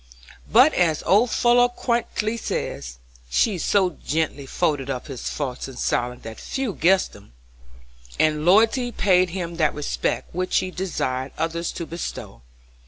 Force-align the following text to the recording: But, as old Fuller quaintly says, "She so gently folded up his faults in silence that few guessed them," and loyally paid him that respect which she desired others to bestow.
But, 0.51 0.73
as 0.73 1.03
old 1.03 1.29
Fuller 1.29 1.69
quaintly 1.69 2.35
says, 2.35 2.97
"She 3.29 3.59
so 3.59 3.91
gently 4.03 4.47
folded 4.47 4.89
up 4.89 5.05
his 5.05 5.29
faults 5.29 5.67
in 5.67 5.77
silence 5.77 6.23
that 6.23 6.39
few 6.39 6.73
guessed 6.73 7.13
them," 7.13 7.33
and 8.19 8.43
loyally 8.43 8.91
paid 8.91 9.29
him 9.29 9.57
that 9.57 9.75
respect 9.75 10.33
which 10.33 10.53
she 10.53 10.71
desired 10.71 11.33
others 11.37 11.71
to 11.73 11.85
bestow. 11.85 12.41